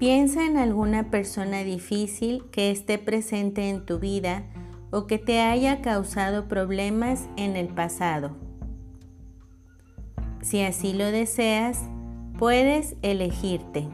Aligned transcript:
Piensa 0.00 0.46
en 0.46 0.56
alguna 0.56 1.10
persona 1.10 1.58
difícil 1.62 2.46
que 2.50 2.70
esté 2.70 2.96
presente 2.96 3.68
en 3.68 3.84
tu 3.84 3.98
vida 3.98 4.44
o 4.90 5.06
que 5.06 5.18
te 5.18 5.42
haya 5.42 5.82
causado 5.82 6.48
problemas 6.48 7.28
en 7.36 7.54
el 7.54 7.68
pasado. 7.68 8.30
Si 10.40 10.62
así 10.62 10.94
lo 10.94 11.04
deseas, 11.04 11.82
puedes 12.38 12.96
elegirte. 13.02 13.88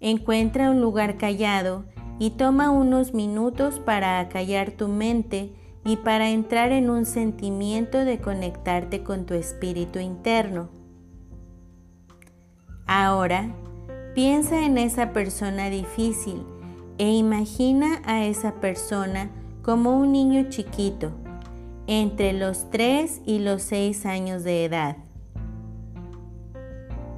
Encuentra 0.00 0.70
un 0.70 0.80
lugar 0.80 1.18
callado 1.18 1.84
y 2.18 2.30
toma 2.30 2.70
unos 2.70 3.12
minutos 3.12 3.80
para 3.80 4.18
acallar 4.18 4.70
tu 4.70 4.88
mente 4.88 5.52
y 5.84 5.98
para 5.98 6.30
entrar 6.30 6.72
en 6.72 6.88
un 6.88 7.04
sentimiento 7.04 7.98
de 7.98 8.18
conectarte 8.18 9.02
con 9.02 9.26
tu 9.26 9.34
espíritu 9.34 9.98
interno. 9.98 10.70
Ahora, 12.86 13.54
piensa 14.20 14.66
en 14.66 14.76
esa 14.76 15.14
persona 15.14 15.70
difícil 15.70 16.44
e 16.98 17.10
imagina 17.10 18.02
a 18.04 18.26
esa 18.26 18.56
persona 18.56 19.30
como 19.62 19.96
un 19.96 20.12
niño 20.12 20.50
chiquito, 20.50 21.10
entre 21.86 22.34
los 22.34 22.68
3 22.68 23.22
y 23.24 23.38
los 23.38 23.62
6 23.62 24.04
años 24.04 24.44
de 24.44 24.66
edad. 24.66 24.98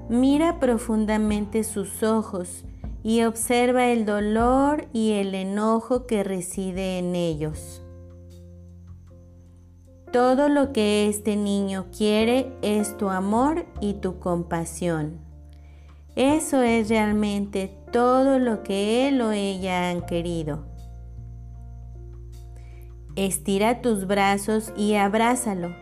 Mira 0.09 0.61
profundamente 0.61 1.65
sus 1.65 2.05
ojos 2.05 2.65
y 3.03 3.25
observa 3.25 3.87
el 3.89 4.07
dolor 4.07 4.87
y 4.93 5.15
el 5.15 5.35
enojo 5.35 6.07
que 6.07 6.23
reside 6.23 7.01
en 7.01 7.17
ellos. 7.17 7.83
Todo 10.13 10.49
lo 10.49 10.73
que 10.73 11.09
este 11.09 11.35
niño 11.35 11.87
quiere 11.91 12.53
es 12.63 12.97
tu 12.97 13.09
amor 13.09 13.67
y 13.81 13.95
tu 13.95 14.21
compasión. 14.21 15.32
Eso 16.17 16.63
es 16.63 16.89
realmente 16.89 17.71
todo 17.91 18.39
lo 18.39 18.63
que 18.63 19.09
él 19.09 19.21
o 19.21 19.33
ella 19.33 19.91
han 19.91 20.05
querido. 20.07 20.67
Estira 23.17 23.81
tus 23.83 24.07
brazos 24.07 24.73
y 24.77 24.95
abrázalo. 24.95 25.75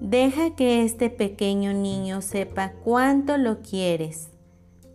Deja 0.00 0.54
que 0.54 0.84
este 0.84 1.10
pequeño 1.10 1.72
niño 1.72 2.22
sepa 2.22 2.72
cuánto 2.84 3.36
lo 3.36 3.62
quieres 3.62 4.30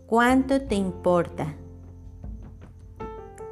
cuánto 0.06 0.62
te 0.62 0.74
importa. 0.74 1.54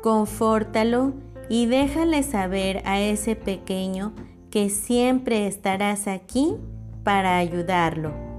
Confórtalo 0.03 1.13
y 1.49 1.67
déjale 1.67 2.23
saber 2.23 2.83
a 2.85 3.01
ese 3.01 3.37
pequeño 3.37 4.13
que 4.51 4.69
siempre 4.69 5.47
estarás 5.47 6.07
aquí 6.07 6.57
para 7.05 7.39
ayudarlo. 7.39 8.32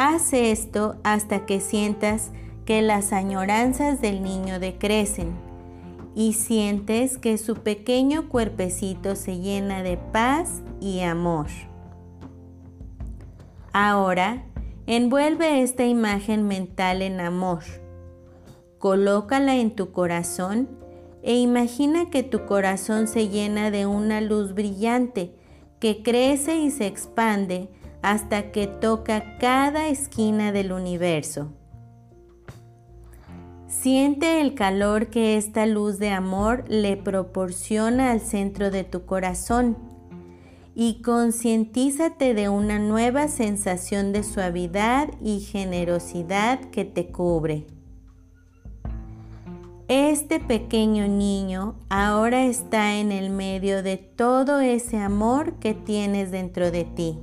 Haz 0.00 0.32
esto 0.32 0.94
hasta 1.02 1.44
que 1.44 1.58
sientas 1.58 2.30
que 2.64 2.82
las 2.82 3.12
añoranzas 3.12 4.00
del 4.00 4.22
niño 4.22 4.60
decrecen 4.60 5.32
y 6.14 6.34
sientes 6.34 7.18
que 7.18 7.36
su 7.36 7.56
pequeño 7.56 8.28
cuerpecito 8.28 9.16
se 9.16 9.40
llena 9.40 9.82
de 9.82 9.96
paz 9.96 10.62
y 10.80 11.00
amor. 11.00 11.48
Ahora 13.72 14.44
Envuelve 14.90 15.60
esta 15.60 15.84
imagen 15.84 16.48
mental 16.48 17.02
en 17.02 17.20
amor. 17.20 17.62
Colócala 18.78 19.56
en 19.56 19.72
tu 19.72 19.92
corazón 19.92 20.66
e 21.22 21.34
imagina 21.34 22.08
que 22.08 22.22
tu 22.22 22.46
corazón 22.46 23.06
se 23.06 23.28
llena 23.28 23.70
de 23.70 23.84
una 23.84 24.22
luz 24.22 24.54
brillante 24.54 25.34
que 25.78 26.02
crece 26.02 26.56
y 26.56 26.70
se 26.70 26.86
expande 26.86 27.68
hasta 28.02 28.52
que 28.52 28.66
toca 28.66 29.38
cada 29.38 29.88
esquina 29.88 30.52
del 30.52 30.72
universo. 30.72 31.52
Siente 33.66 34.40
el 34.40 34.54
calor 34.54 35.08
que 35.08 35.36
esta 35.36 35.66
luz 35.66 35.98
de 35.98 36.10
amor 36.10 36.64
le 36.68 36.96
proporciona 36.96 38.12
al 38.12 38.20
centro 38.20 38.70
de 38.70 38.82
tu 38.84 39.04
corazón 39.04 39.76
y 40.74 41.02
concientízate 41.02 42.34
de 42.34 42.48
una 42.48 42.78
nueva 42.78 43.28
sensación 43.28 44.12
de 44.12 44.22
suavidad 44.22 45.08
y 45.22 45.40
generosidad 45.40 46.60
que 46.70 46.84
te 46.84 47.08
cubre. 47.08 47.66
Este 49.88 50.38
pequeño 50.38 51.08
niño 51.08 51.74
ahora 51.88 52.44
está 52.44 52.98
en 52.98 53.10
el 53.10 53.30
medio 53.30 53.82
de 53.82 53.96
todo 53.96 54.60
ese 54.60 54.98
amor 54.98 55.54
que 55.54 55.74
tienes 55.74 56.30
dentro 56.30 56.70
de 56.70 56.84
ti. 56.84 57.18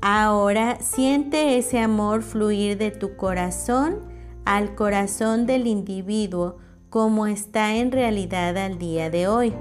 Ahora 0.00 0.78
siente 0.80 1.58
ese 1.58 1.80
amor 1.80 2.22
fluir 2.22 2.78
de 2.78 2.90
tu 2.90 3.16
corazón 3.16 4.00
al 4.44 4.74
corazón 4.74 5.46
del 5.46 5.66
individuo 5.66 6.56
como 6.90 7.26
está 7.26 7.76
en 7.76 7.92
realidad 7.92 8.56
al 8.56 8.78
día 8.78 9.10
de 9.10 9.28
hoy 9.28 9.54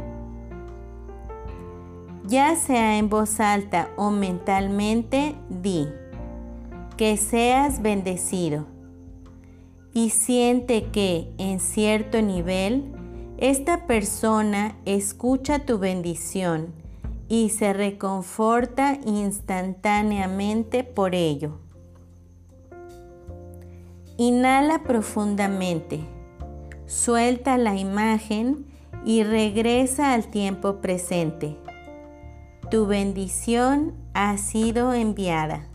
ya 2.27 2.55
sea 2.57 2.97
en 2.97 3.09
voz 3.09 3.39
alta 3.39 3.89
o 3.95 4.11
mentalmente, 4.11 5.35
di, 5.49 5.87
que 6.97 7.15
seas 7.15 7.81
bendecido. 7.81 8.65
Y 9.93 10.09
siente 10.09 10.87
que, 10.91 11.31
en 11.37 11.59
cierto 11.59 12.21
nivel, 12.21 12.91
esta 13.37 13.87
persona 13.87 14.75
escucha 14.85 15.59
tu 15.59 15.79
bendición 15.79 16.73
y 17.29 17.49
se 17.49 17.73
reconforta 17.73 18.97
instantáneamente 19.05 20.83
por 20.83 21.15
ello. 21.15 21.59
Inhala 24.17 24.83
profundamente, 24.83 25.99
suelta 26.85 27.57
la 27.57 27.75
imagen 27.75 28.65
y 29.05 29.23
regresa 29.23 30.13
al 30.13 30.27
tiempo 30.27 30.81
presente. 30.81 31.57
Tu 32.71 32.85
bendición 32.85 33.94
ha 34.13 34.38
sido 34.38 34.94
enviada. 34.94 35.69